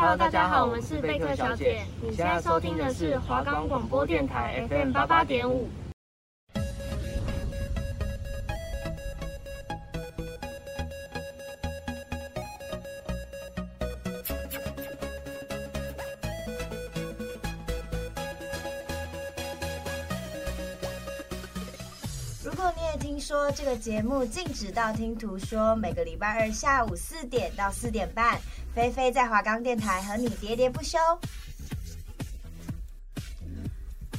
[0.00, 1.84] Hello，大家好，我们是贝克小姐。
[2.00, 5.68] 你现在收听的是华冈广播电台 FM 八八点五。
[22.44, 28.38] 如果你也听说这个节目禁止道听途说，每个礼拜二下午四点到四点半。
[28.78, 30.96] 菲菲在华冈电台和你喋喋不休。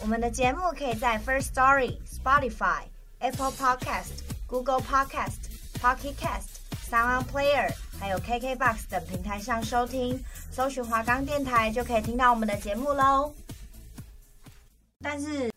[0.01, 2.81] 我们的节目可以在 First Story、Spotify、
[3.19, 4.11] Apple Podcast、
[4.47, 5.47] Google Podcast、
[5.81, 6.59] Pocket Cast、
[6.91, 10.21] Sound Player，还有 KKBox 等平台上收听。
[10.51, 13.33] 搜寻华冈电台就可以听到我们的节目喽。
[15.01, 15.49] 但是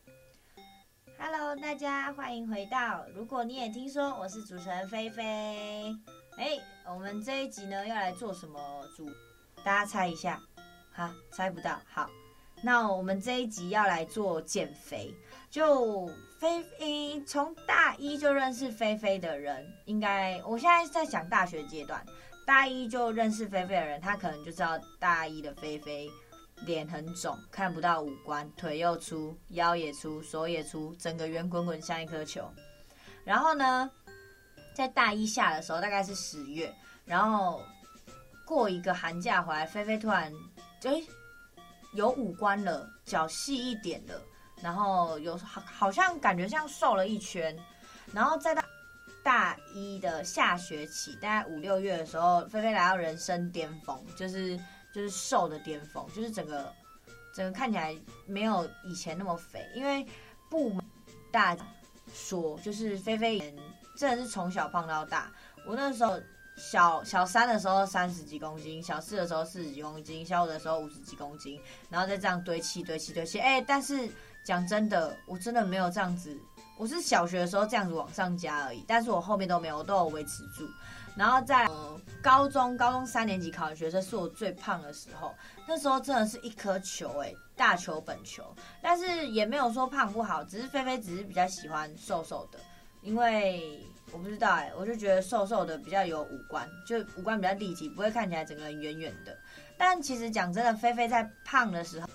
[1.18, 3.04] ，Hello，大家欢迎回到。
[3.16, 5.92] 如果你也听说，我是主持人菲菲。
[6.42, 6.58] 哎，
[6.92, 8.58] 我们这一集呢要来做什么
[8.96, 9.08] 主？
[9.62, 10.42] 大家猜一下，
[10.92, 11.78] 哈，猜不到。
[11.88, 12.10] 好，
[12.64, 15.14] 那我们这一集要来做减肥。
[15.48, 16.08] 就
[16.40, 22.04] 菲菲从大一就认识菲菲的人，应该我现在在讲大学阶段，
[22.44, 26.10] 大一就认识菲菲的人，他可能就知道大一的菲菲
[26.66, 32.52] 脸很肿，看不到五官，腿又粗，腰也粗，手也粗，整个圆滚滚像一颗球。
[33.24, 33.88] 然后呢，
[34.74, 37.62] 在大一下的时候，大概是十月，然后
[38.46, 40.32] 过一个寒假回来，菲菲突然
[40.80, 40.90] 就
[41.92, 44.20] 有五官了，脚细一点了，
[44.62, 47.54] 然后有好好像感觉像瘦了一圈，
[48.12, 48.64] 然后在大
[49.22, 54.56] 大一的下学期，大概五六月的时候，菲菲来到人生巅峰，就是
[54.94, 56.72] 就是瘦的巅峰，就是整个
[57.34, 57.94] 整个看起来
[58.26, 60.06] 没有以前那么肥，因为
[60.48, 60.74] 不
[61.30, 61.56] 大
[62.14, 63.54] 说，就是菲菲。
[63.96, 65.30] 真的是从小胖到大。
[65.66, 66.18] 我那时候
[66.56, 73.38] 小小三的时候三十几公斤，小四的时候四十几公斤，小五的时候五十几公斤，然后再这样堆砌堆砌堆砌。
[73.38, 74.08] 哎、但是
[74.44, 76.36] 讲真的，我真的没有这样子。
[76.78, 80.68] 我是小学的时候这样子往上加而已，但是我后面都没有，我都有维持住。
[81.14, 81.68] 然后在、
[82.22, 85.34] 高中，高中三年级考的学生是我最胖的时候，
[85.68, 88.42] 那时候真的是一颗球、哎，大球本球。
[88.80, 92.58] 但是也没有说胖不好，只是菲菲只是比较喜欢瘦瘦的。
[93.02, 93.80] 因为
[94.12, 99.36] 我不知道哎、我就觉得瘦瘦的比较有五官，就五官比较立体，不会看起来整个人圆圆的。
[99.76, 102.08] 但其实讲真的，菲菲在胖的时候，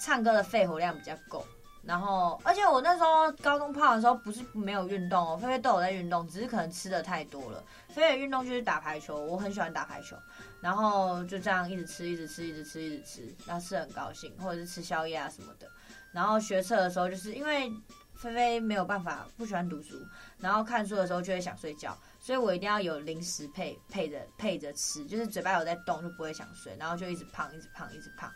[0.00, 1.46] 唱歌的肺活量比较够。
[1.82, 7.62] 然后，而且我那时候高中胖的时候不是没有运动哦，菲菲都有在运动，只是可能吃的太多了。
[7.88, 10.16] 菲菲的运动就是打排球，我很喜欢打排球，
[10.62, 15.68] 然后就这样一直吃，一直吃，一直吃，一直吃，然后吃很高兴，或者是吃宵夜啊什么的。
[16.10, 17.70] 然后学车的时候，就是因为。
[18.16, 19.96] 菲菲没有办法，不喜欢读书，
[20.38, 28.32] 然后看书的时候就会想睡觉，所以我一定要有零食配配着配着吃，就是嘴巴有在动就不会想睡，然后就一直胖，一直胖，一直胖。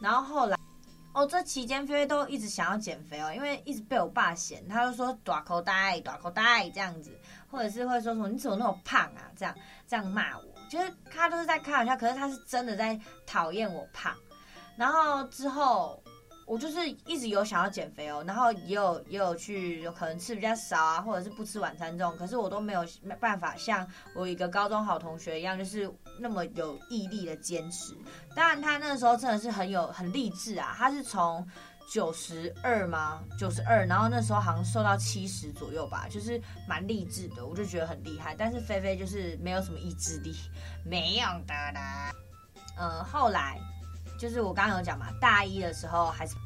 [0.00, 0.56] 然后后来，
[1.14, 7.16] 哦，这期间菲菲都一直想要减肥哦，因为一直被我爸嫌，他就说大口袋，大口袋这样子，
[7.48, 9.54] 或者是会说什么你怎么那么胖啊，这样
[9.86, 14.16] 这样骂我，就是他都是在开玩笑，可是他是真的在讨厌我胖。
[14.76, 16.02] 然后之后。
[16.46, 27.94] 我就是一直有想要减肥哦，然后也有也有去，有可能吃比较少啊，或者是不吃晚餐这种，可是我都没有没办法像我一个高中好同学一样，就是那么有毅力的坚持。
[28.34, 31.46] 当然，他那个时候真的是很有很励志啊，他是从
[31.90, 33.22] 九十二吗？
[33.38, 38.34] 九十二，然后那时候好像瘦到七十左右吧，就是蛮励志的，我就觉得很厉害。
[38.36, 40.34] 但是菲菲就是没有什么意志力，
[40.84, 42.12] 没用的啦。
[42.76, 43.58] 呃，后来。
[44.22, 46.36] 就是我刚刚有讲嘛，大一的时候还是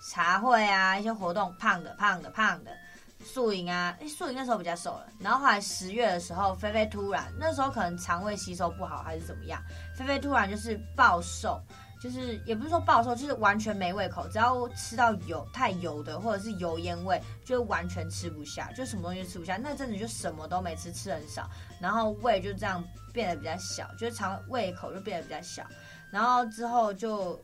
[0.00, 2.74] 茶会啊，一些活动，胖的胖的胖的，
[3.22, 5.06] 素营啊，哎，素营那时候比较瘦了。
[5.20, 9.62] 然后后来十月的时候，菲菲突然那时候可能肠胃吸收不好还是怎么样，
[9.94, 11.60] 菲菲突然就是暴瘦，
[12.00, 19.58] 就是也不是说暴瘦，就是完全没胃口，只要吃到油太油的或者是油烟味，就完全吃不下，就什么东西吃不下。
[19.58, 21.46] 那阵子就什么都没吃，吃很少，
[21.78, 22.82] 然后胃就这样
[23.12, 25.62] 变得比较小，就是肠胃口就变得比较小。
[26.16, 27.34] 然后之后就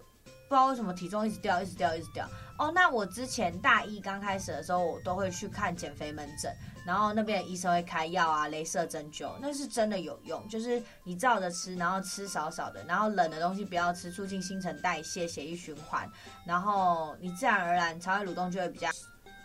[0.48, 2.26] 不知道为什么体重一直掉，一直掉，一直掉。
[2.58, 6.50] 哦，那我之前大一刚开始的时候，我都会去看减肥门诊，
[6.86, 10.48] 然后那边医生会开药啊、雷射针灸，那是真的有用。
[10.48, 16.10] 就是你照着吃，然后吃少少的，然后冷的东西不要吃，促进新陈代谢、血液循环，
[16.46, 18.90] 然后你自然而然肠胃蠕动就会比较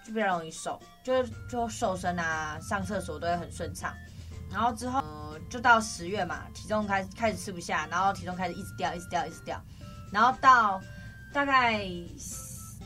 [0.06, 3.94] 就比较容易瘦，就是就瘦身啊，上厕所都会很顺畅。
[4.52, 5.04] 然后之后。
[5.50, 9.62] 就到十月嘛，体重开始开始吃不下，然后体重开始一直掉，一直掉，一直掉，
[10.12, 10.82] 然后到
[11.32, 11.88] 大概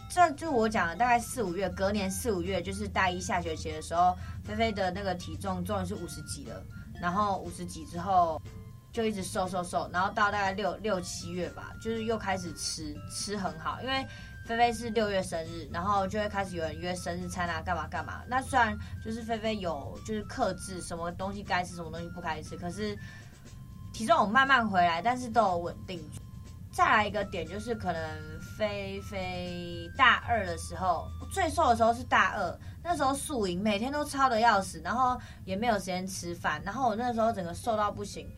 [0.10, 6.64] 这就我讲的大概四五月，隔年四五月就是大一下学期的时候，菲菲的那个体重终于是五十几了，
[7.02, 8.40] 然后五十几之后
[8.92, 14.06] 就一直瘦瘦瘦，然后到大概六六七月吧，就是又开始吃吃很好，因为
[14.52, 18.22] 菲菲是六月生日，然后就会开始有人约生日餐啊，干嘛干嘛。
[18.28, 22.98] 那虽然就是菲菲有就是克制什么东西该吃，什么东西不该吃，可是
[23.94, 26.02] 体重有慢慢回来，但是都有稳定。
[26.72, 28.02] 再来一个点就是可能
[28.58, 38.30] 菲菲大二的时候，最瘦的时候是大二，那时候宿营每天都超得要死，然后也没有时间吃饭，然后我那时候整个瘦到不行。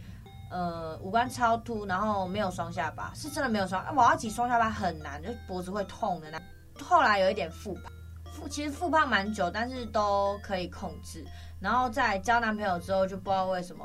[0.54, 3.84] 呃，五官超凸，然后没有双下巴，是真的没有双。
[3.96, 6.40] 我要挤双下巴很难，就脖子会痛的那。
[6.80, 7.92] 后来有一点复胖，
[8.32, 11.26] 复其实复胖蛮久，但是都可以控制。
[11.60, 13.84] 然后在交男朋友之后，就不知道为什么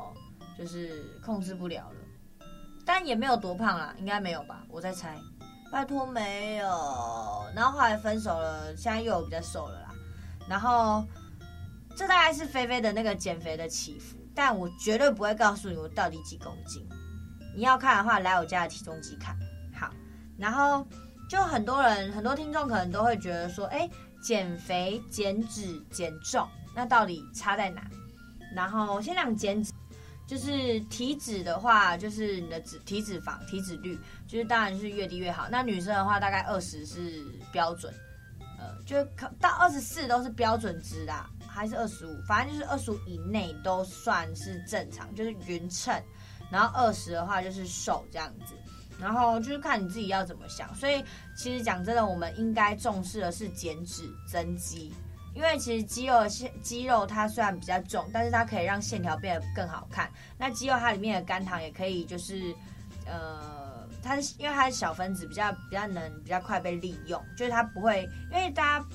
[0.58, 2.46] 就是控制不了了。
[2.84, 4.62] 但也没有多胖啦，应该没有吧？
[4.68, 5.16] 我在猜，
[5.72, 6.66] 拜托没有。
[7.56, 9.88] 然后后来分手了，现在又有比较瘦了啦。
[10.46, 11.02] 然后
[11.96, 14.18] 这大概是菲菲的那个减肥的起伏。
[14.38, 16.88] 但我绝对不会告诉你我到底几公斤。
[17.56, 19.36] 你要看的话，来我家的体重机看。
[19.74, 19.92] 好，
[20.38, 20.86] 然后
[21.28, 23.90] 就很多人、很多听众可能都会觉得说，哎，
[24.22, 27.82] 减肥、减脂、减重，那到底差在哪？
[28.54, 29.72] 然后先讲减脂，
[30.24, 33.98] 就是体脂的话，就是你的脂体脂肪、体脂率，
[34.28, 35.48] 就是当然是越低越好。
[35.50, 37.92] 那女生的话，大概二十是标准，
[38.56, 39.02] 呃，就
[39.40, 41.28] 到二十四都是标准值啦。
[41.58, 45.92] 还是二十五，反正就是二十五以内都算是正常，就是匀称。
[46.50, 48.54] 然后二十的话就是瘦这样子，
[48.98, 50.72] 然后就是看你自己要怎么想。
[50.74, 51.04] 所以
[51.36, 54.94] 其实讲真的，我们应该重视的是减脂增肌，
[55.34, 60.08] 因为其实肌肉线肌肉它虽然比较重，但是它可以让线条变得更好看。
[60.38, 62.54] 那肌肉它里面的肝糖也可以就是
[63.04, 68.86] 呃，它因为它是小分子，比较比较能比较快被利用，就是它不会因为大家。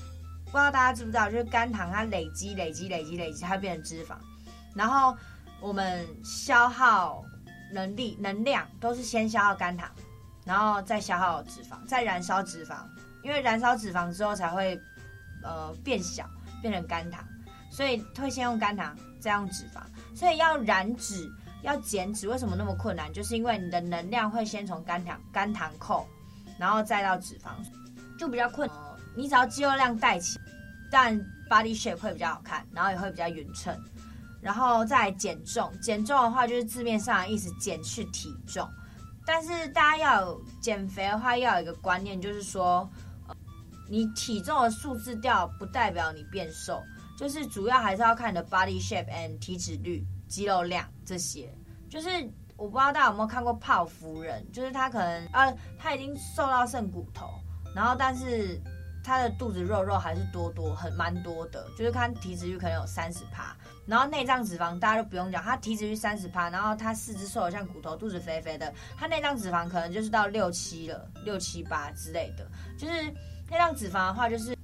[0.54, 4.14] 不知道大家知不知道，就是肝糖它累积、累积、累积、累积，它会变成脂肪。
[4.72, 5.16] 然后
[5.60, 7.24] 我们消耗
[7.72, 9.90] 能力、能量都是先消耗肝糖，
[10.44, 12.76] 然后再消耗脂肪，再燃烧脂肪。
[13.24, 14.80] 因为燃烧脂肪之后才会
[15.42, 16.24] 呃变小，
[16.62, 17.24] 变成肝糖，
[17.68, 19.80] 所以会先用肝糖，再用脂肪。
[20.16, 21.28] 所以要燃脂、
[21.62, 23.12] 要减脂，为什么那么困难？
[23.12, 26.06] 就是因为你的能量会先从肝糖、肝糖扣，
[26.60, 27.50] 然后再到脂肪，
[28.16, 28.70] 就比较困。
[29.16, 30.38] 你只要肌肉量带起，
[30.90, 31.18] 但
[31.48, 33.78] body shape 会比较好看，然后也会比较匀称，
[34.40, 35.72] 然后再减重。
[35.80, 38.68] 减重的话就是字面上的意思，减去体重。
[39.26, 42.88] 但是大家要有减肥的话，要有一个观念，就是说，
[43.88, 46.82] 你体重的数字掉不代表你变瘦，
[47.16, 51.54] 就是主要还是要看你的 body shape and 体脂率、肌肉量这些。
[51.88, 52.08] 就是
[52.56, 57.30] 我不知道大家有没有看过泡芙人，就是他可能呃他已经瘦到剩骨头，
[57.74, 58.60] 然后但是。
[59.04, 63.54] 他的肚子肉肉还是多多很蛮多的，就是看体脂率可能有三十趴，
[63.86, 72.46] 然后内脏脂肪大家就不用讲，他体脂率三十趴，然后他四肢瘦的像骨头，肚子肥肥的，他内脏脂肪可能就是到六七了，六七八之类的。
[72.78, 72.94] 就是
[73.50, 74.56] 内脏脂肪的话，就是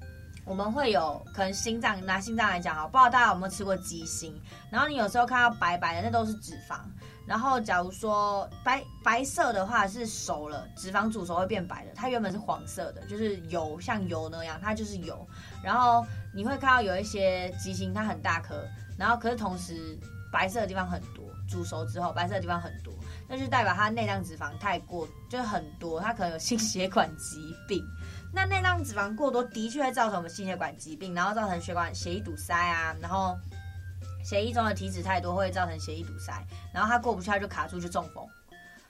[0.47, 4.35] 我们会有可能心脏拿心脏来讲哈，不知道大家有没有吃过鸡心，
[4.71, 6.79] 然后你有时候看到白白的，那都是脂肪。
[7.31, 11.93] 然后，假如说白白色的话是熟了，脂肪煮熟会变白的。
[11.95, 15.25] 它原本是黄色的，就是油像油那样，它就是油。
[15.63, 16.05] 然后
[16.35, 18.67] 你会看到有一些鸡心，它很大颗，
[18.99, 19.97] 然后可是同时
[20.33, 22.93] 白色的地方很多，煮熟之后白色的地方很多，
[23.29, 27.81] 那就代表它内脏脂肪太过，就是很多，它可能有心血管疾病。
[28.35, 33.39] 那内脏脂肪过多的确会造成我们心血管疾病，然后造成血管血液堵塞啊，然后。
[34.25, 36.33] 血液中的体脂太多会造成血液堵塞，
[36.73, 38.27] 然后它过不去，它就卡住，就中风。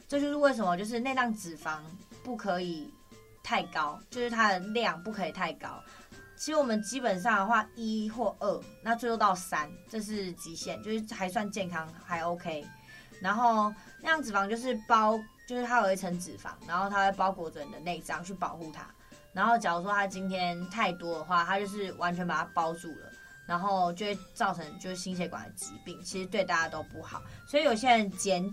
[0.08, 1.78] 这就是为什么，就是内脏脂肪
[2.24, 2.92] 不可以
[3.42, 5.82] 太高，就是它的量不可以太高。
[6.36, 12.66] 其实我们基本上的话，一或二，那最多到三，这是极限，就是还算健康，还 OK。
[13.20, 13.68] 然后
[14.00, 18.86] 内脏脂肪就是包，就是它有一层脂肪，然后它会包裹着你的内脏去保护它。
[19.32, 23.09] 然后假如说它今天太多的话，它就是完全把它包住了。
[23.50, 27.20] 然后就会造成就是心血管的疾病，其实对大家都不好。
[27.48, 28.48] 所以有些人减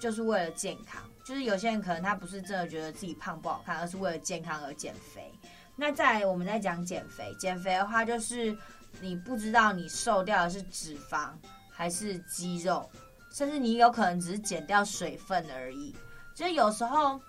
[0.00, 5.30] 就是为了健康，就是有些人可能他不是真的觉得自己胖不好看，而是为了健康而减肥。
[5.76, 8.56] 那再来我们再讲减肥，减肥的话就是
[9.02, 11.28] 你不知道你瘦掉的是脂肪
[11.70, 12.90] 还是肌肉，
[13.30, 15.94] 甚至你有可能只是减掉水分而已。
[16.34, 17.20] 就是有时候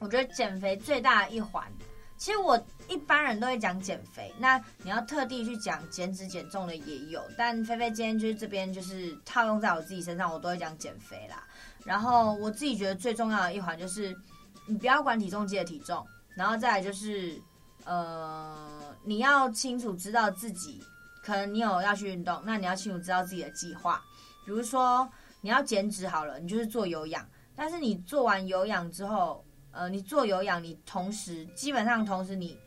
[0.00, 1.64] 我觉得减肥最大的一环。
[2.18, 11.46] 其实我一般人都会讲减肥，那你要特地去讲减脂减重的也有，但菲菲今天就是这边就是套用在我自己身上，我都会讲减肥啦。
[11.84, 14.14] 然后我自己觉得最重要的一环就是，
[14.66, 17.40] 你不要管体重计的体重，然后再来就是，
[17.84, 20.82] 呃，你要清楚知道自己
[21.22, 24.02] 可能你有要去运动，那你要清楚知道自己的计划。
[24.44, 25.08] 比如说
[25.40, 27.24] 你要减脂好了，你就是做有氧。
[27.54, 29.44] 但是你做完有氧之后，
[29.78, 32.58] 呃，你做有氧，你同时基本上同时你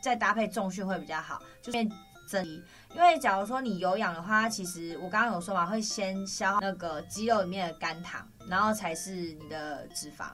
[0.00, 1.90] 再搭配重训会比较好，就变
[2.28, 2.62] 增肌。
[2.94, 10.26] 因为假如说你有氧的话，其实我刚刚有说嘛，会先消耗那个肌肉里面的肝糖，然后才是你的脂肪。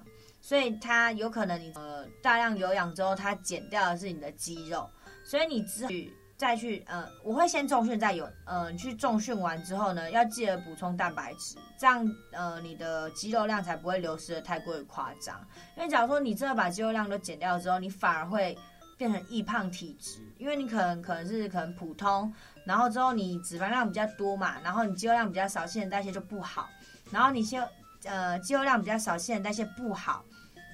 [0.42, 4.86] 所以它有可能你呃大量有氧之后，它减掉的是你的肌肉。
[5.24, 5.90] 所以你之后
[6.36, 15.40] 再去呃，我会先重训再有呃，去重训完之后呢，要记得补充蛋白质，这样呃你的肌肉量才不会流失的太过于夸张。
[15.76, 18.56] 因为假如说你真的把肌肉量都减掉之后，你反而会
[18.98, 22.30] 变成易胖体质，因为你可能可能是可能普通，
[22.66, 26.68] 然后之后你脂肪量比较多嘛，然后你肌肉量比较少，新陈代谢就不好，
[27.10, 27.66] 然后你先
[28.04, 30.22] 呃肌肉量比较少，新陈代谢不好，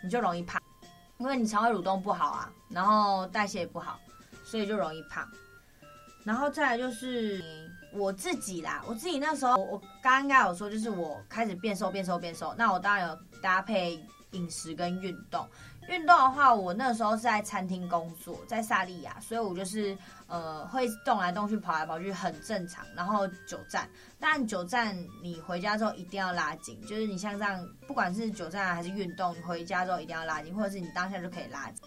[0.03, 0.61] 你就容易胖，
[1.19, 4.01] 因为你肠胃蠕动不好啊，然后代谢也不好，
[4.45, 5.25] 所以就容易胖。
[6.25, 7.43] 然后再来就是
[7.93, 14.01] 我自己啦，我自己那时候我刚刚有说，就是我开始变瘦变瘦变瘦，那我当然有搭配
[14.31, 15.47] 饮食跟运动。
[15.89, 19.99] 运动的话，我那时候是在餐厅工作，在萨莉亚，所以我就是
[20.29, 22.87] 呃会动来动去、跑来跑去，很正常。
[22.95, 31.83] 然后久站，但久站你回家之后一定要拉紧，就是你像这样，不管是久站还是运动，你回家之后一定要拉紧，或者是你当下就可以拉紧。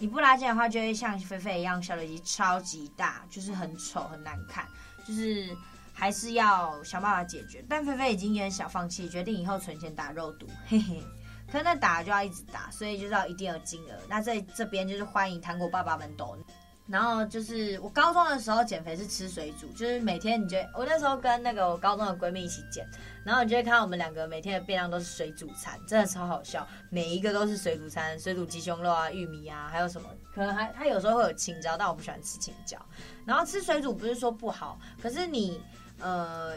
[0.00, 4.64] 你不拉近的话，就会像菲菲一样，小腿肌超级大，就是很丑很难看，
[5.04, 5.56] 就是
[5.92, 7.64] 还是要想办法解决。
[7.68, 11.02] 但菲菲已经有点小放弃，决定以后存钱打肉毒，嘿嘿。
[11.50, 13.98] 可那打就要一直打，所以就是要一定有金额。
[14.06, 16.38] 那在这边就是欢迎糖果爸爸们懂。
[16.88, 22.88] 然后就是我高中的时候减肥是吃水煮，就是每天你觉我那时候跟那个我高中的闺蜜一起减，
[23.22, 32.78] 然后你就会看到我们两个每天的便当都是水煮餐，真的超好笑，每一个都是水煮餐，水煮鸡胸肉啊、玉米啊，还有什么，可能还它有时候会有青椒，但我不喜欢吃青椒。
[33.26, 35.60] 然后吃水煮不是说不好，可是你
[36.00, 36.54] 呃，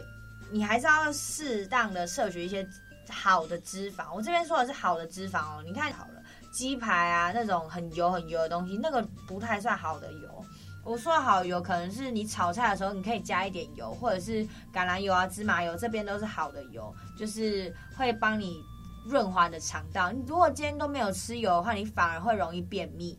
[0.50, 2.66] 你还是要适当的摄取一些
[3.10, 4.16] 好的脂肪。
[4.16, 6.21] 我这边说的是好的脂肪哦，你看好了。
[6.52, 10.46] 鸡排啊，那种很油很油的东西，那个不太算好的油。
[10.84, 14.44] 我说好油，可能是你炒菜的时候你可以加一点油，或者是
[14.74, 18.60] 橄榄油啊、芝麻油，这边都是好的油，就是会帮你
[19.06, 20.12] 润滑你的肠道。
[20.12, 23.18] 你如果今天都没有吃油的话，你反而会容易便秘。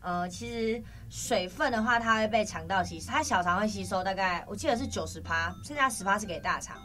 [0.00, 6.78] 呃，其实水分的话，它会被肠道吸，它小肠会吸收大概，我记得是九十趴，剩下十趴是给大肠。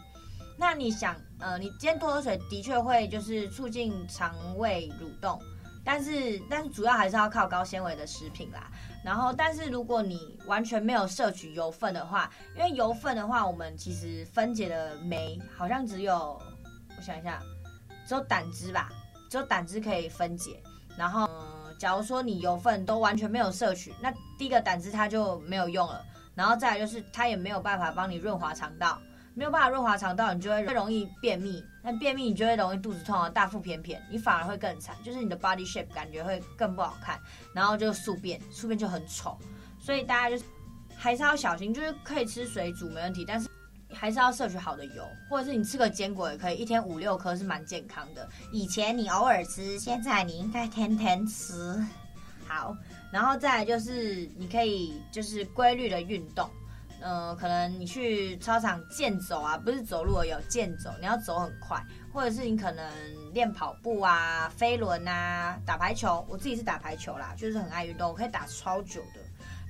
[0.57, 5.41] 那你想，呃，你今天多喝水的确会就是促进肠胃蠕动。
[5.83, 8.69] 但是，但是主要还是要靠高纤维的食品啦。
[9.03, 16.39] 然后，但是如果你完全没有摄取油分的话，因为油分的话，我们其实分解的酶好像只有，
[16.95, 17.41] 我想一下，
[18.05, 18.89] 只有胆汁吧，
[19.29, 20.61] 只有胆汁可以分解。
[20.95, 26.05] 然后，嗯，假如说你油分都完全没有摄取，那第一个胆汁它就没有用了。
[26.35, 29.01] 然后再来就是它也没有办法帮你润滑肠道。
[29.33, 31.63] 没有办法润滑肠道，你就会容易便秘。
[31.83, 37.19] 那便秘你就会容易肚子痛啊，大腹便便，你反而会更惨，就是你的 body shape 感觉会更不好看，
[37.53, 39.37] 然后就宿便，宿便就很丑。
[39.79, 40.43] 所以大家就是
[40.95, 43.49] 还是要小心，就是可以吃水煮没问题，但是
[43.91, 48.29] 还是要摄取好的油，或者是你吃个坚果也可以，一天五六颗是蛮健康的。
[48.51, 51.83] 以前你偶尔吃，现在你应该天天吃。
[52.47, 52.75] 好，
[53.11, 56.47] 然后再来就是你可以就是规律的运动。
[57.01, 62.87] 呃，可能你去操场健走啊，不是走路而已，健走，你要走很快，或者是你可能
[63.33, 66.23] 练跑步啊、飞轮啊、打排球。
[66.29, 69.19] 我自己是打排球啦，就是很爱运动，我可以打超久的。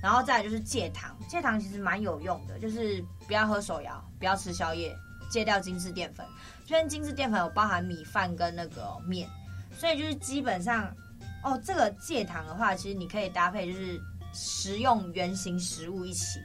[0.02, 4.94] 然后再来就是戒糖，戒糖其实蛮有用的，就是不要喝手摇，不要吃宵夜，
[5.30, 6.26] 戒掉精致淀粉。
[6.66, 9.28] 虽然精致淀粉有包含米饭跟那个面，
[9.72, 10.94] 所以就是基本上，
[11.42, 13.98] 哦，这个戒糖的话，其实你可以搭配就是
[14.34, 16.40] 食用原型食物一起。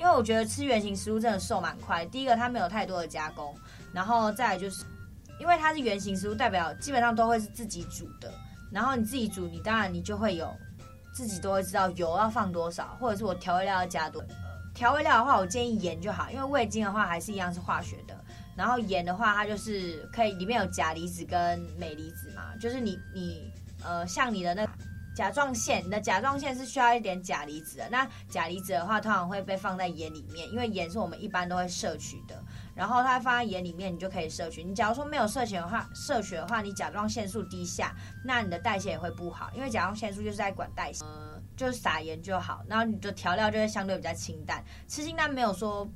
[0.00, 2.06] 因为我觉得吃原型食物真的瘦蛮快。
[2.06, 3.54] 第一个，它没有太多的加工，
[3.92, 4.82] 然后再来就是，
[5.38, 8.32] 因为它是原型食物，代表基本上都会是自己煮的。
[8.72, 10.50] 然后你自己煮，你当然你就会有
[11.12, 14.24] 自己都会知道油要放多少，或者是我调味料要加多。
[14.72, 18.18] 调味料的话，我建议盐就好，因为味精的话还是一样是化学的。
[18.56, 23.52] 然后盐的话，它就是可以里面有钾离子跟镁离子嘛，就是你你
[23.84, 24.66] 呃像你的那。
[25.14, 27.88] 甲状腺，你的甲状腺是需要一点钾离子的。
[27.90, 32.42] 那钾离子的话，通常会被放在盐里面，因为盐是我们一般都会摄取的。
[32.74, 34.62] 然后它放在盐里面，你就可以摄取。
[34.62, 41.04] 你假如说没有摄取的话，摄取的话，你甲状腺素低下，那你的代谢也会不好，因为甲状腺素就是在管代谢。
[41.04, 44.64] 嗯，就是撒盐就好，然后你的调料就会相对比较清淡。
[44.88, 45.86] 吃清淡没有说，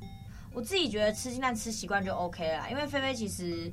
[0.53, 3.73] 我自己觉得吃清淡吃习惯就 OK 了，因为菲菲其实。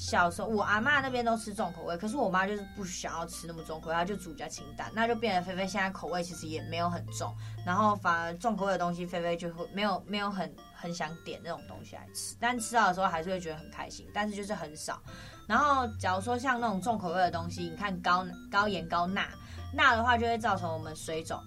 [0.00, 15.02] 小时候我阿嬷那边都吃重口味，可是我妈就是不想要吃那么重口味，她就煮比较清淡，那就变得菲菲现在口味其实也没有很重，然后反而重口味的东西菲菲就会没有没有很很想点那种东西来吃，但吃到的时候还是会觉得很开心，但是就是很少。
[15.46, 19.28] 然后假如说像那种重口味的东西，你看高高盐高钠，
[19.74, 21.38] 钠的话就会造成我们水肿，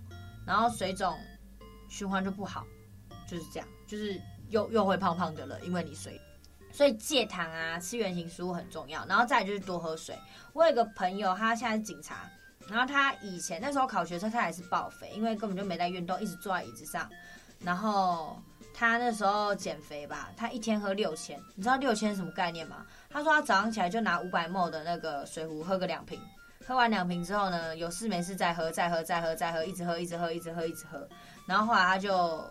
[0.46, 1.18] 然后水肿
[1.90, 2.64] 循环就不好，
[3.28, 6.22] 就是这样，就是又又会胖胖的了，因为你水。
[6.74, 10.18] 所以戒糖啊，吃原型食物很重要，然后再来就是多喝水。
[10.54, 12.28] 我有个朋友，他现在是警察，
[12.68, 17.08] 然后他以前那时候考学车，他也是报肥，因为根本就没在运动，一直坐在椅子上。
[17.60, 18.42] 然后
[18.74, 22.86] 他那时候减肥吧，他一天喝六千，你知道六千什么概念吗？
[23.10, 26.20] 他说他早上起来就拿五百 ml 的那个水壶喝个两瓶，
[26.68, 31.08] 喝完两瓶之后呢，有事没事再喝，再喝，再喝，再喝，一直喝，一直喝，一直喝，一直喝。
[31.46, 32.44] 然后后来他就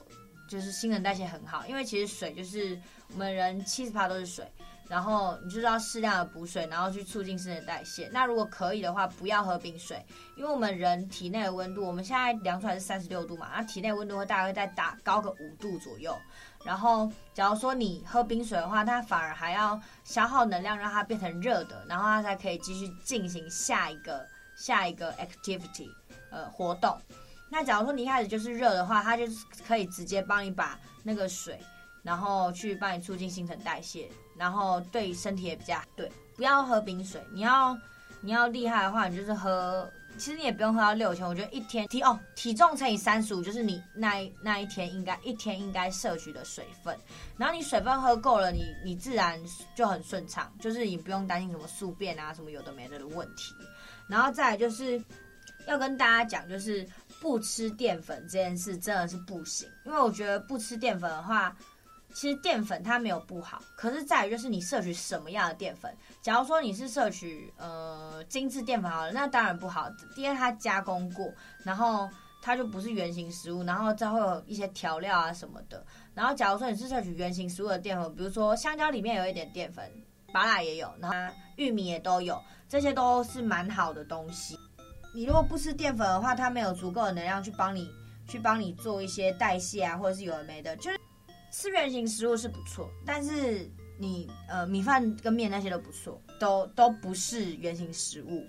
[0.52, 2.78] 就是新陈代谢很好，因为其实水就是。
[3.14, 4.50] 我们人七十趴都是水，
[4.88, 8.08] 然后你就是要适量的补水，然后去促进新陈代谢。
[8.10, 10.02] 那如果可以的话，不要喝冰水，
[10.34, 16.16] 因为我们人体内的温度，我们现在量出来是三十六度嘛，那体内温度会大概再打高个五度左右。
[16.64, 25.90] 然后，假如说你喝冰水的话，它反而还要消耗能量，让它变成热的，然后它才可以继续进行下一个下一个 activity，
[26.30, 26.98] 呃，活动。
[27.52, 31.60] 那假如说你一开始就是热的话，它就是可以直接帮你把那个水。
[32.04, 36.10] 然后去帮你促进新陈代谢，然后对身体也比较对。
[36.34, 37.78] 不要喝冰水，你要
[38.20, 39.88] 你要厉害的话，你就是喝。
[40.18, 46.98] 其实你也不用喝到六千，我觉得一天体哦体重乘以三十五，就是你那一那一天应该一天应该摄取的水分。
[47.36, 49.40] 然后你水分喝够了，你你自然
[49.76, 53.54] 就很顺畅，就是你不用担心什么宿便啊什么有的没的的问题。
[54.08, 55.00] 然后再来就是
[55.68, 56.84] 要跟大家讲，就是
[57.22, 61.56] 不吃淀粉这件事真的是不行，因为我觉得不吃淀粉的话。
[62.14, 65.90] 其实淀粉它没有不好，可是在于就是你摄取什么样的淀粉。
[66.20, 71.32] 假如说你是摄取呃精致淀粉好了，那当然不好，因为它加工过，
[71.64, 72.06] 然后
[72.42, 75.82] 它就不是原型食物，然后再会有一些调料啊什么的。
[76.12, 79.90] 然后假如说你是摄取原型食物的淀粉，比如说香蕉里面有一点淀粉，
[80.34, 82.38] 芭乐也有，然后玉米也都有，
[82.68, 84.58] 这些都是蛮好的东西。
[85.14, 87.90] 你如果不吃淀粉的话，它没有足够的能量去帮你
[88.26, 90.98] 去帮你做一些代谢啊，或者是有的没的，就是。
[91.54, 98.42] 吃原型食物是不错，但是你呃米饭跟面那些都不错，都都不是原型食物。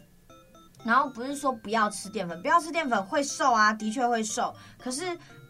[0.85, 4.55] 然后不是说不要吃淀粉，不要吃淀粉会瘦啊，的确会瘦。
[4.77, 5.03] 可是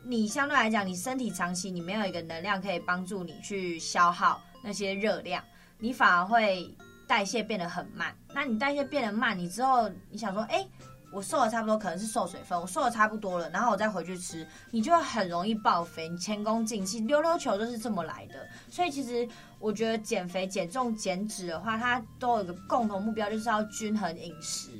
[0.03, 5.43] 你相对来讲，你身体长期你没有一个能量可以帮助你去消耗那些热量，
[5.77, 6.75] 你反而会
[7.07, 8.15] 代谢变得很慢。
[8.33, 10.67] 那你代谢变得慢，你之后你想说，哎。
[11.13, 12.59] 我瘦的差不多，可能是瘦水分。
[12.59, 16.09] 我瘦的差不多了，然后我再回去吃，你就会很容易爆肥。
[16.09, 18.47] 你前功尽弃，溜溜球就是这么来的。
[18.67, 19.27] 所以其实
[19.59, 24.71] 我觉得减肥、减重、减脂的话，它都有个共同目标，就是要均衡饮食，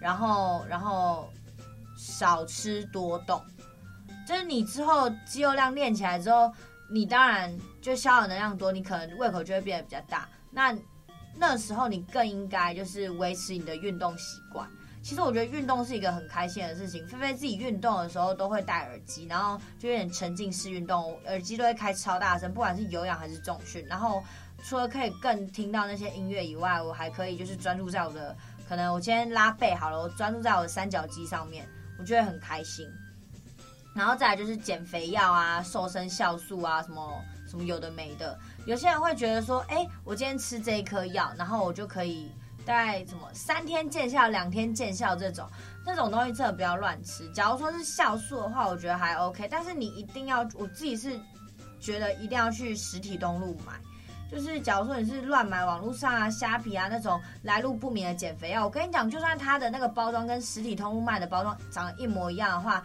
[0.00, 1.28] 然后然后
[1.94, 3.38] 少吃多动。
[4.26, 6.50] 就是你之后肌肉量练起来之后，
[6.90, 10.26] 你当然就消耗能量多，你可能胃口就会变得比较大。
[10.50, 10.74] 那
[11.36, 14.66] 那时候你更应该就是维持你的运动习惯。
[15.02, 17.04] 其实我觉得运动是一个很开心的事情。
[17.08, 23.84] 菲菲自己运动的时候都会戴耳机，然后就有点沉浸式运动，耳机都会开超大声，不管是有氧还是重训。
[23.86, 24.22] 然后
[24.62, 28.36] 除了可以更听到那些音乐以外，我还可以就是专注在我的，
[28.68, 32.86] 可能我今天拉背好了，我专注在我的三角肌上面，我觉得很开心。
[33.96, 38.38] 然后再来就是减肥药啊、瘦身酵素啊，什么什么有的没的。
[38.66, 42.30] 有些人会觉得说，哎，我今天吃这一颗药，然后我就可以。
[42.64, 45.48] 大概什么三天见效、两天见效这种，
[45.84, 47.28] 那种东西真的不要乱吃。
[47.32, 51.20] 假如说是酵素的话，我觉得还 OK，但是你一定要，我自己是
[51.80, 53.72] 觉得一定要去实体东路买。
[54.30, 62.82] 就是假如说你是乱买网络上啊、虾皮啊那种来路不明的减肥药，我跟你讲，就算它的那个包装跟实体通路卖的包装长得一模一样的话。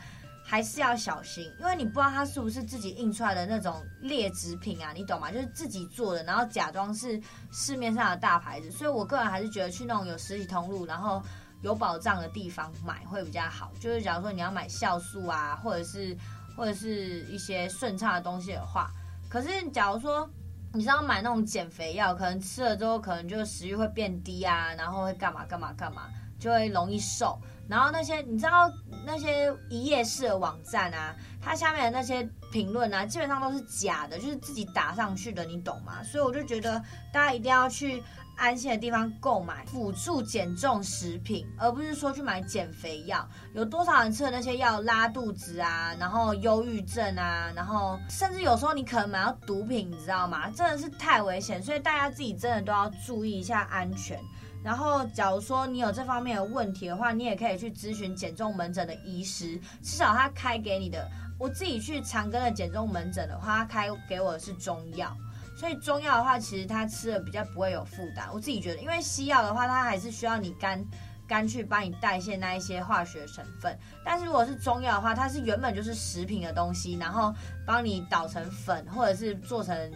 [0.49, 5.29] 还是要小心，因为你不知道它是不是自己印出来的那种劣质品啊，你懂吗？
[5.29, 8.71] 就是自己做的，然后假装是市面上的大牌子。
[8.71, 11.21] 所以我个人还是觉得去那种有实体通路，然后
[11.63, 13.73] 有保障的地方买会比较好。
[13.77, 16.15] 就是假如说你要买酵素啊，或者是
[16.55, 18.89] 或者是一些顺畅的东西的话，
[19.27, 20.29] 可是假如说
[20.71, 26.03] 你是要买那种减肥药，可能吃了之后可能就食欲会变低啊，然后会干嘛干嘛干嘛，
[26.39, 27.37] 就会容易瘦。
[27.69, 28.71] 然后那些你知道
[29.05, 36.01] 那些一页式的网站啊，它下面的那些评论啊，基本上都是假的，就是自己打上去的，你懂吗？
[36.03, 36.81] 所以我就觉得
[37.13, 38.01] 大家一定要去
[38.37, 43.27] 安心的地方购买辅助减重食品，而不是说去买减肥药。
[43.53, 50.49] 有多少人吃的那些药拉肚子啊，然后忧郁症啊，然后甚至有时候你可能买到毒品，你知道吗？
[50.51, 54.19] 真的是太危险，所以大家自己真的都要注意一下安全。
[54.67, 61.09] 然后，假如说你有这方面的问题的话，你也可以去咨询减重门诊的医师，至少他开给你的。
[61.39, 65.15] 我自己去长庚的减重门诊的话，他开给我的是中药，
[65.55, 68.27] 所以中药的话，其实它吃的比较不会有负担。
[68.33, 70.85] 我自己觉得，因为西药的话，它还是需要你肝
[71.29, 77.33] 肝去帮你代谢那一些化学成分，但是如果是中药的话，它是原本就是食品的东西，然后
[77.65, 79.89] 帮你捣成粉，或者是做成。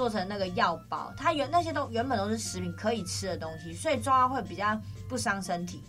[0.00, 5.82] 做成那个药包，它原那些都原本都是食品可以吃的东西，所以抓会比较不伤身体，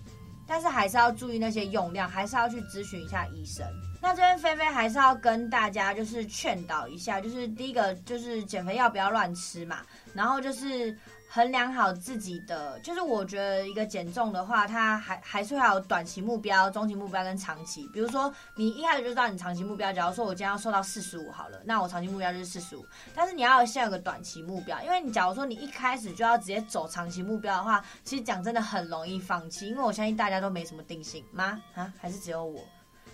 [0.46, 3.66] 但是还是要注意那些用量，还是要去咨询一下医生。
[4.02, 9.78] 那这边菲菲还是要跟大家就是劝导一下，就是第一个就是减肥药不要乱吃嘛，
[10.14, 10.94] 然后就是。
[11.34, 17.88] 衡量好自己的，就是我觉得一个减重的话，它还还是会有短期目标、中期目标跟长期。
[17.94, 22.86] 比如说，你一开始就知道你长期目标，假如说我今天要瘦到四十五好了，那我长期目标就是四十五。
[23.16, 31.62] 但是你要先有个短期目标，因为你假如说你一开始就要直接走长期目标的话，其实讲真的很容易放弃，因为我相信大家都没什么定性吗？
[31.76, 32.60] 啊，还是只有我？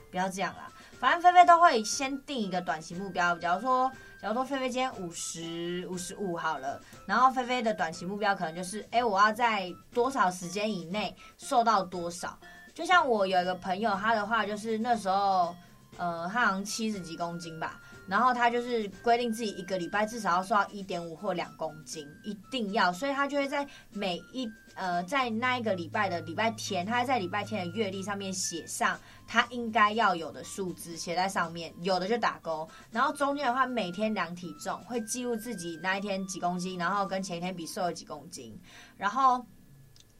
[0.10, 3.92] 不要这样啦，反正菲菲都会先定一个短期目标，假如说。
[4.20, 12.38] 假如说菲菲今天五十五十五好了，然后菲菲的短期目标可能就是，哎，我要在多少时间以内瘦到多少？
[12.74, 15.56] 就像我有一个朋友，他的话就是那时候，
[15.98, 28.98] 呃，他好像七十几公斤吧，然后他就是规定自己一个礼拜至少要瘦到一点五或两公斤，一定要，所以他就会在每一呃在那一个礼拜的礼拜天，他在礼拜天的月历上面写上。
[29.30, 32.66] 他应该要有的数字写在上面，有的就打勾。
[32.90, 38.58] 然后中间的话，每天量体重，会记录自己那一天几公斤，然后跟前一天比瘦了几公斤。
[38.96, 39.46] 然后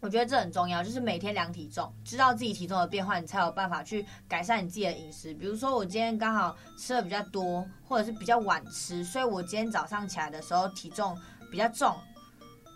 [0.02, 5.34] 我觉得这很重要，就是每天量体重，知道自己体重的变化，你才有办法去改善你自己的饮食。
[5.34, 11.18] 比如说我今天刚好吃的比较多，或者是比较晚吃，所以我今天早上起来的时候体重
[11.50, 11.96] 比较重。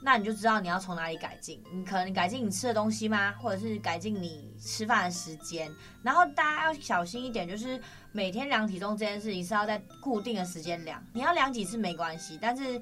[0.04, 3.34] 那你就知道你要从哪里改进，你可能改进你吃的东西吗？
[3.34, 5.72] 或者是改进你吃饭的时间？
[6.02, 7.80] 然后大家要小心一点，就是
[8.12, 11.00] 每天量体重这件事情是要在固定的时间量。
[11.14, 12.82] 你要量几次没关系，但是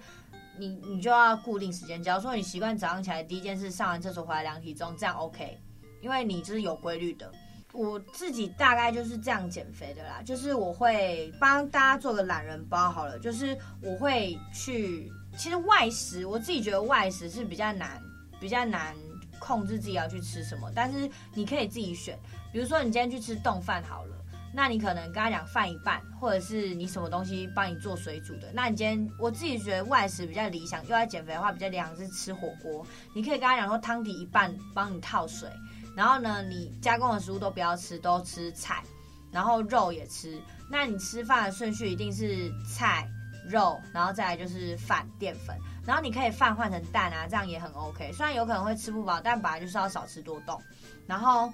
[0.57, 2.01] 你你就要固定时间。
[2.01, 5.59] 假如说你习惯早上起来第一件事上完厕所回来量体重，这样 OK，
[6.01, 7.29] 因为你就是有规律的。
[7.73, 15.11] 我自己大概就是这样减肥的啦，就是我会帮大家做个懒人包好了，就是我会去。
[15.37, 18.01] 其实外食，我自己觉得外食是比较难，
[18.39, 18.95] 比较难
[19.39, 20.69] 控制自己要去吃什么。
[20.75, 22.19] 但是你可以自己选，
[22.51, 24.17] 比如说你今天去吃冻饭好了，
[24.53, 28.51] 那你可能跟他讲饭一半，或者是你什么东西帮你做水煮的。
[28.53, 32.85] 那你今天我自己觉得外食比较理想，又要减肥的话比较理想是吃火锅。
[33.13, 35.49] 你可以跟他讲说汤底一半帮你套水，
[35.95, 38.83] 然后呢，你加工的食物都不要吃，都吃菜，
[39.31, 40.37] 然后肉也吃。
[40.69, 43.09] 那你吃饭的顺序一定是菜。
[43.49, 48.11] 肉，然后再来就是饭淀粉，然后你可以饭换成蛋啊，这样也很 OK。
[48.13, 50.61] 虽然有可能会吃不饱，但本来就是要少吃多动。
[51.07, 51.51] 然后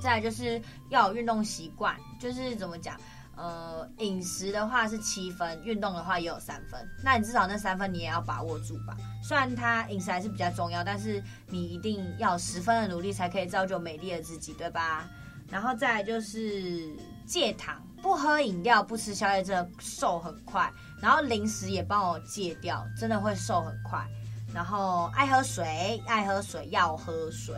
[0.00, 2.98] 再来就是要有运动习惯，就是怎么讲？
[3.36, 6.80] 呃，饮食的话是七分，运动的话也有三分。
[7.02, 8.96] 那你至少那三分你也要把握住吧。
[9.24, 15.08] 虽然它饮食还是比较重要，但是你一定要十分的努力才可以造就美丽的自己，对吧？
[15.50, 16.94] 然后再来就是
[17.26, 20.72] 戒糖，不喝饮料，不吃宵夜，真的瘦很快。
[21.04, 24.08] 然后零食也帮我戒掉，真的会瘦很快。
[24.54, 27.54] 然后爱喝水，爱喝水要喝水。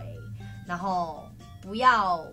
[0.66, 1.30] 然后
[1.62, 2.26] 不要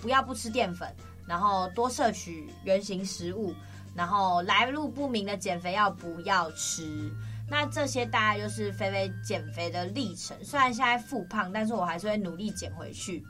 [0.00, 0.88] 不要不吃淀粉，
[1.26, 3.52] 然后多摄取原型食物。
[3.96, 7.10] 然后来路不明的减肥药不要吃。
[7.50, 10.36] 那这些大概就是菲菲减肥的历程。
[10.44, 13.24] 虽然现在复胖，但是我还是会努力减回去。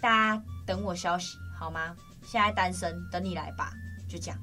[0.00, 1.96] 大家等我消息好吗？
[2.22, 3.72] 现在单身，等你来吧。
[4.08, 4.38] 就这样。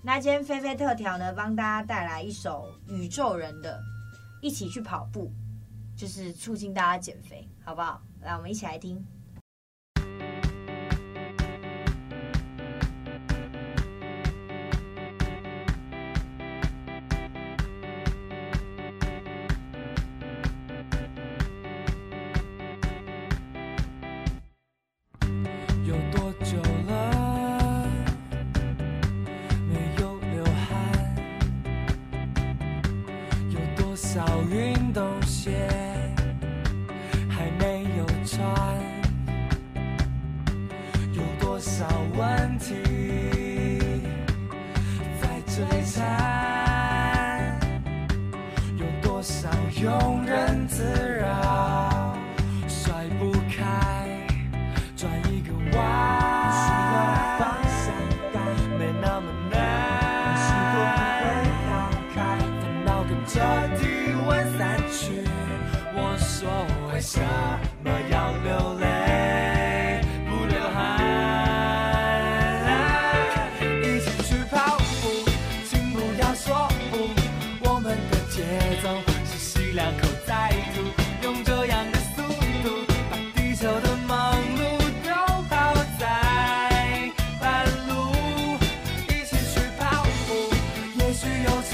[0.00, 3.82] 那今天菲菲特调呢，帮大家带来一首宇宙人的，
[4.40, 5.30] 一起去跑步，
[5.96, 8.00] 就是促进大家减肥，好不好？
[8.20, 9.04] 来，我们一起来听。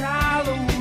[0.05, 0.74] Halloween.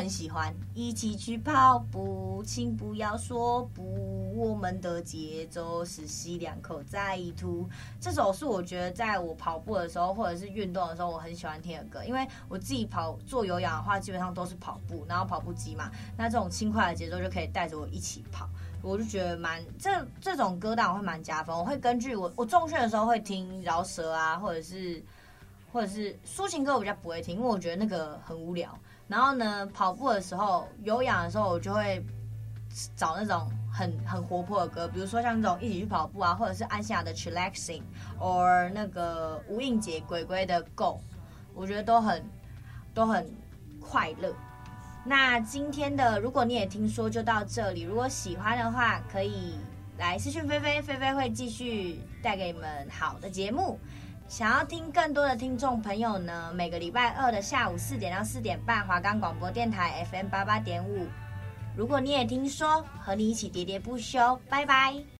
[0.00, 0.50] 很喜欢？
[0.74, 4.32] 一起去跑步，请不要说不。
[4.34, 7.68] 我们的节奏是吸两口再吐。
[8.00, 12.02] 这首是我觉得在我跑步的时候或者是运动的时候，我很喜欢听的歌。
[12.02, 18.48] 因为我自己跑做有氧的话，基本上都是跑步，然后跑步机嘛，那这种轻快的节奏就可以带着我一起跑。
[18.80, 21.54] 我就觉得蛮这这种歌单我会蛮加分。
[21.54, 25.04] 我会根据我我重训的时候会听饶舌啊，或者是。
[25.72, 28.76] 或者是抒情歌我比较不会听，因为我觉得那个很无聊。
[29.10, 32.00] 然后呢，跑步的时候、有氧的时候，我就会
[32.94, 37.82] 找那种很很活泼的歌，比如说像那种一起去跑步啊，或者是安心亚的 Chillaxing，
[38.16, 41.00] 或那个吴映洁鬼鬼的 Go，
[41.54, 42.24] 我觉得都很
[42.94, 43.28] 都很
[43.80, 44.32] 快乐。
[45.04, 49.56] 那今天的如果你也听说就到这里，如果喜欢的话，可以
[49.98, 53.76] 来私讯菲菲，菲菲会继续带给你们好的节目。
[54.30, 61.08] 想要听更多的听众朋友呢，每个礼拜二的下午四点到四点半，华冈广播电台 FM 八八点五。
[61.76, 65.02] 如果你也听说，和你一起喋喋不休，拜拜。